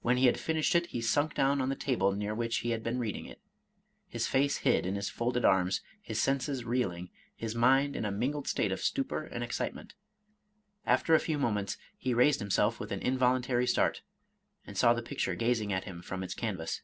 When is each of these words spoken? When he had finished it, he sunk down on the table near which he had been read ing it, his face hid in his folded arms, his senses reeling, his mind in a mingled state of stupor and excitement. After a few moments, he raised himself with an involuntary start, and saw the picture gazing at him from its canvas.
When 0.00 0.16
he 0.16 0.24
had 0.24 0.40
finished 0.40 0.74
it, 0.74 0.86
he 0.86 1.02
sunk 1.02 1.34
down 1.34 1.60
on 1.60 1.68
the 1.68 1.76
table 1.76 2.12
near 2.12 2.34
which 2.34 2.60
he 2.60 2.70
had 2.70 2.82
been 2.82 2.98
read 2.98 3.16
ing 3.16 3.26
it, 3.26 3.42
his 4.06 4.26
face 4.26 4.56
hid 4.64 4.86
in 4.86 4.94
his 4.94 5.10
folded 5.10 5.44
arms, 5.44 5.82
his 6.00 6.18
senses 6.18 6.64
reeling, 6.64 7.10
his 7.36 7.54
mind 7.54 7.94
in 7.94 8.06
a 8.06 8.10
mingled 8.10 8.48
state 8.48 8.72
of 8.72 8.80
stupor 8.80 9.24
and 9.24 9.44
excitement. 9.44 9.92
After 10.86 11.14
a 11.14 11.20
few 11.20 11.36
moments, 11.38 11.76
he 11.98 12.14
raised 12.14 12.40
himself 12.40 12.80
with 12.80 12.90
an 12.92 13.00
involuntary 13.02 13.66
start, 13.66 14.00
and 14.66 14.74
saw 14.74 14.94
the 14.94 15.02
picture 15.02 15.34
gazing 15.34 15.70
at 15.70 15.84
him 15.84 16.00
from 16.00 16.22
its 16.22 16.32
canvas. 16.32 16.80